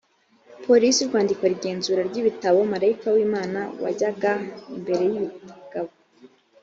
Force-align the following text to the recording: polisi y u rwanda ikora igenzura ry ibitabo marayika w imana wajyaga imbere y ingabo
polisi 0.65 0.99
y 1.01 1.05
u 1.05 1.09
rwanda 1.11 1.31
ikora 1.33 1.53
igenzura 1.57 2.01
ry 2.09 2.17
ibitabo 2.21 2.57
marayika 2.71 3.07
w 3.15 3.17
imana 3.27 3.59
wajyaga 3.81 4.31
imbere 4.75 5.03
y 5.11 5.15
ingabo 5.19 5.91